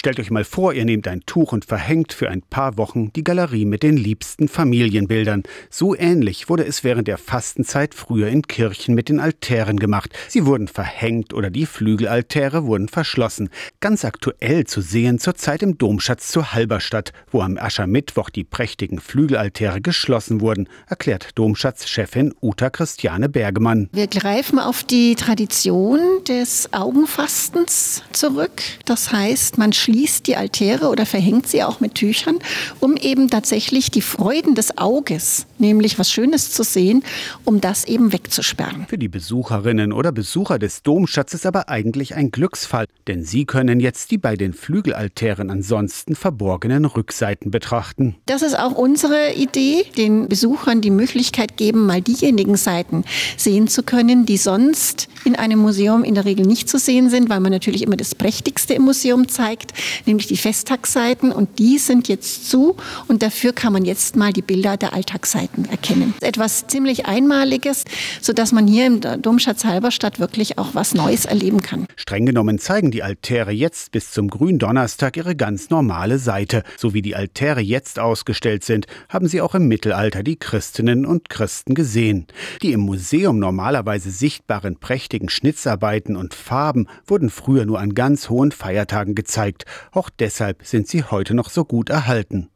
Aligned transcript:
Stellt 0.00 0.18
euch 0.18 0.30
mal 0.30 0.44
vor, 0.44 0.72
ihr 0.72 0.86
nehmt 0.86 1.06
ein 1.08 1.26
Tuch 1.26 1.52
und 1.52 1.66
verhängt 1.66 2.14
für 2.14 2.30
ein 2.30 2.40
paar 2.40 2.78
Wochen 2.78 3.12
die 3.12 3.22
Galerie 3.22 3.66
mit 3.66 3.82
den 3.82 3.98
liebsten 3.98 4.48
Familienbildern. 4.48 5.42
So 5.68 5.94
ähnlich 5.94 6.48
wurde 6.48 6.64
es 6.64 6.84
während 6.84 7.06
der 7.06 7.18
Fastenzeit 7.18 7.92
früher 7.92 8.28
in 8.28 8.40
Kirchen 8.40 8.94
mit 8.94 9.10
den 9.10 9.20
Altären 9.20 9.78
gemacht. 9.78 10.16
Sie 10.26 10.46
wurden 10.46 10.68
verhängt 10.68 11.34
oder 11.34 11.50
die 11.50 11.66
Flügelaltäre 11.66 12.64
wurden 12.64 12.88
verschlossen. 12.88 13.50
Ganz 13.80 14.06
aktuell 14.06 14.64
zu 14.64 14.80
sehen 14.80 15.18
zurzeit 15.18 15.62
im 15.62 15.76
Domschatz 15.76 16.28
zu 16.28 16.54
Halberstadt, 16.54 17.12
wo 17.30 17.42
am 17.42 17.58
Aschermittwoch 17.58 18.30
die 18.30 18.44
prächtigen 18.44 19.00
Flügelaltäre 19.00 19.82
geschlossen 19.82 20.40
wurden, 20.40 20.66
erklärt 20.86 21.32
Domschatzchefin 21.34 22.32
Uta 22.40 22.70
Christiane 22.70 23.28
Bergemann. 23.28 23.90
Wir 23.92 24.06
greifen 24.06 24.60
auf 24.60 24.82
die 24.82 25.14
Tradition 25.14 26.00
des 26.26 26.72
Augenfastens 26.72 28.02
zurück. 28.12 28.62
Das 28.86 29.12
heißt, 29.12 29.58
man 29.58 29.74
schließt 29.74 29.89
die 30.26 30.36
Altäre 30.36 30.88
oder 30.88 31.06
verhängt 31.06 31.48
sie 31.48 31.62
auch 31.62 31.80
mit 31.80 31.94
Tüchern, 31.94 32.38
um 32.80 32.96
eben 32.96 33.28
tatsächlich 33.28 33.90
die 33.90 34.02
Freuden 34.02 34.54
des 34.54 34.78
Auges, 34.78 35.46
nämlich 35.58 35.98
was 35.98 36.10
Schönes 36.10 36.52
zu 36.52 36.62
sehen, 36.62 37.02
um 37.44 37.60
das 37.60 37.84
eben 37.84 38.12
wegzusperren. 38.12 38.86
Für 38.88 38.98
die 38.98 39.08
Besucherinnen 39.08 39.92
oder 39.92 40.12
Besucher 40.12 40.58
des 40.58 40.82
Domschatzes 40.82 41.46
aber 41.46 41.68
eigentlich 41.68 42.14
ein 42.14 42.30
Glücksfall, 42.30 42.86
denn 43.06 43.24
sie 43.24 43.44
können 43.44 43.80
jetzt 43.80 44.10
die 44.10 44.18
bei 44.18 44.36
den 44.36 44.52
Flügelaltären 44.52 45.50
ansonsten 45.50 46.14
verborgenen 46.14 46.84
Rückseiten 46.84 47.50
betrachten. 47.50 48.16
Das 48.26 48.42
ist 48.42 48.58
auch 48.58 48.72
unsere 48.72 49.34
Idee, 49.34 49.84
den 49.96 50.28
Besuchern 50.28 50.80
die 50.80 50.90
Möglichkeit 50.90 51.56
geben, 51.56 51.86
mal 51.86 52.00
diejenigen 52.00 52.56
Seiten 52.56 53.04
sehen 53.36 53.68
zu 53.68 53.82
können, 53.82 54.26
die 54.26 54.36
sonst 54.36 55.08
in 55.24 55.36
einem 55.36 55.58
Museum 55.58 56.04
in 56.04 56.14
der 56.14 56.24
Regel 56.24 56.46
nicht 56.46 56.68
zu 56.68 56.78
sehen 56.78 57.10
sind, 57.10 57.28
weil 57.28 57.40
man 57.40 57.52
natürlich 57.52 57.82
immer 57.82 57.96
das 57.96 58.14
Prächtigste 58.14 58.74
im 58.74 58.82
Museum 58.82 59.28
zeigt, 59.28 59.72
nämlich 60.06 60.26
die 60.26 60.36
Festtagsseiten 60.36 61.32
und 61.32 61.58
die 61.58 61.78
sind 61.78 62.08
jetzt 62.08 62.50
zu 62.50 62.76
und 63.08 63.22
dafür 63.22 63.52
kann 63.52 63.72
man 63.72 63.84
jetzt 63.84 64.16
mal 64.16 64.32
die 64.32 64.42
Bilder 64.42 64.76
der 64.76 64.92
Alltagsseiten 64.92 65.64
erkennen. 65.66 66.14
Etwas 66.20 66.66
ziemlich 66.66 67.06
Einmaliges, 67.06 67.84
sodass 68.20 68.52
man 68.52 68.66
hier 68.66 68.86
im 68.86 69.00
Domschatz 69.00 69.64
Halberstadt 69.64 70.20
wirklich 70.20 70.58
auch 70.58 70.74
was 70.74 70.94
Neues 70.94 71.24
erleben 71.24 71.60
kann. 71.62 71.86
Streng 71.96 72.26
genommen 72.26 72.58
zeigen 72.58 72.90
die 72.90 73.02
Altäre 73.02 73.52
jetzt 73.52 73.92
bis 73.92 74.12
zum 74.12 74.28
Gründonnerstag 74.28 75.16
ihre 75.16 75.36
ganz 75.36 75.70
normale 75.70 76.18
Seite. 76.18 76.62
So 76.76 76.94
wie 76.94 77.02
die 77.02 77.16
Altäre 77.16 77.60
jetzt 77.60 77.98
ausgestellt 77.98 78.64
sind, 78.64 78.86
haben 79.08 79.28
sie 79.28 79.40
auch 79.40 79.54
im 79.54 79.68
Mittelalter 79.68 80.22
die 80.22 80.36
Christinnen 80.36 81.06
und 81.06 81.28
Christen 81.28 81.74
gesehen. 81.74 82.26
Die 82.62 82.72
im 82.72 82.80
Museum 82.80 83.38
normalerweise 83.38 84.10
sichtbaren 84.10 84.76
prächtigen 84.76 85.28
Schnitzarbeiten 85.28 86.16
und 86.16 86.34
Farben 86.34 86.86
wurden 87.06 87.30
früher 87.30 87.64
nur 87.64 87.80
an 87.80 87.94
ganz 87.94 88.28
hohen 88.28 88.52
Feiertagen 88.52 89.14
gezeigt. 89.14 89.64
Auch 89.92 90.10
deshalb 90.10 90.64
sind 90.64 90.88
sie 90.88 91.04
heute 91.04 91.34
noch 91.34 91.50
so 91.50 91.64
gut 91.64 91.90
erhalten. 91.90 92.48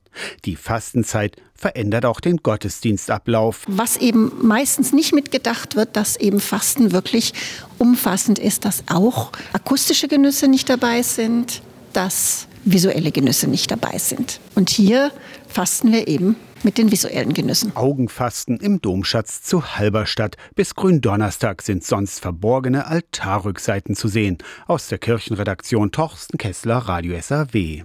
Die 0.44 0.56
Fastenzeit 0.56 1.36
verändert 1.54 2.04
auch 2.04 2.20
den 2.20 2.38
Gottesdienstablauf. 2.38 3.64
Was 3.66 3.96
eben 3.96 4.32
meistens 4.46 4.92
nicht 4.92 5.12
mitgedacht 5.12 5.76
wird, 5.76 5.96
dass 5.96 6.16
eben 6.16 6.40
Fasten 6.40 6.92
wirklich 6.92 7.32
umfassend 7.78 8.38
ist, 8.38 8.64
dass 8.64 8.84
auch 8.88 9.32
akustische 9.52 10.08
Genüsse 10.08 10.48
nicht 10.48 10.68
dabei 10.68 11.02
sind, 11.02 11.62
dass 11.92 12.46
visuelle 12.64 13.12
Genüsse 13.12 13.48
nicht 13.48 13.70
dabei 13.70 13.98
sind. 13.98 14.40
Und 14.54 14.70
hier 14.70 15.10
fasten 15.48 15.92
wir 15.92 16.08
eben 16.08 16.36
mit 16.64 16.78
den 16.78 16.90
visuellen 16.90 17.34
Genüssen. 17.34 17.74
Augenfasten 17.76 18.58
im 18.58 18.80
Domschatz 18.80 19.42
zu 19.42 19.76
Halberstadt. 19.76 20.36
Bis 20.54 20.74
Gründonnerstag 20.74 21.62
sind 21.62 21.84
sonst 21.84 22.20
verborgene 22.20 22.86
Altarrückseiten 22.86 23.94
zu 23.94 24.08
sehen. 24.08 24.38
Aus 24.66 24.88
der 24.88 24.98
Kirchenredaktion 24.98 25.92
Torsten 25.92 26.38
Kessler, 26.38 26.76
Radio 26.76 27.20
SAW. 27.20 27.82